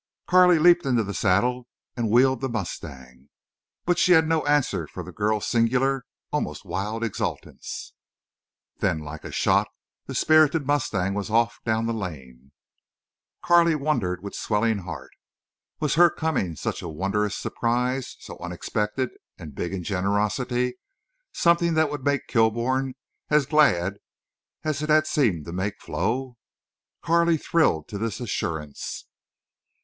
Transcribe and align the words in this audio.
Carley 0.25 0.57
leaped 0.57 0.83
into 0.83 1.03
the 1.03 1.13
saddle 1.13 1.67
and 1.95 2.09
wheeled 2.09 2.41
the 2.41 2.49
mustang. 2.49 3.29
But 3.85 3.99
she 3.99 4.13
had 4.13 4.27
no 4.27 4.43
answer 4.47 4.87
for 4.87 5.03
the 5.03 5.11
girl's 5.11 5.45
singular, 5.45 6.05
almost 6.31 6.65
wild 6.65 7.03
exultance. 7.03 7.93
Then 8.79 8.97
like 8.97 9.23
a 9.23 9.31
shot 9.31 9.67
the 10.07 10.15
spirited 10.15 10.65
mustang 10.65 11.13
was 11.13 11.29
off 11.29 11.59
down 11.65 11.85
the 11.85 11.93
lane. 11.93 12.51
Carley 13.43 13.75
wondered 13.75 14.23
with 14.23 14.33
swelling 14.33 14.79
heart. 14.79 15.11
Was 15.79 15.93
her 15.93 16.09
coming 16.09 16.55
such 16.55 16.81
a 16.81 16.89
wondrous 16.89 17.35
surprise—so 17.35 18.37
unexpected 18.39 19.11
and 19.37 19.53
big 19.53 19.71
in 19.71 19.83
generosity—something 19.83 21.75
that 21.75 21.91
would 21.91 22.03
make 22.03 22.25
Kilbourne 22.25 22.95
as 23.29 23.45
glad 23.45 23.97
as 24.63 24.81
it 24.81 24.89
had 24.89 25.05
seemed 25.05 25.45
to 25.45 25.51
make 25.53 25.79
Flo? 25.79 26.37
Carley 27.03 27.37
thrilled 27.37 27.87
to 27.89 27.99
this 27.99 28.19
assurance. 28.19 29.05